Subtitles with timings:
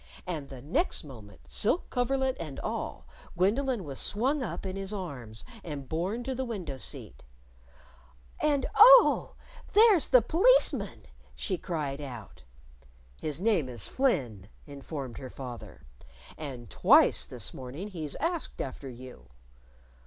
[0.25, 3.05] And the next moment, silk coverlet and all,
[3.37, 7.23] Gwendolyn was swung up in his arms and borne to the window seat.
[8.41, 9.35] "And, oh,
[9.73, 11.03] there's the P'liceman!"
[11.35, 12.41] she cried out.
[13.21, 15.85] "His name is Flynn," informed her father.
[16.35, 19.29] "And twice this morning he's asked after you."